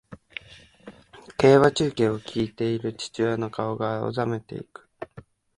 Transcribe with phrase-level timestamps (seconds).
[1.37, 4.89] 競馬中継を聞いている父親の顔が青ざめていく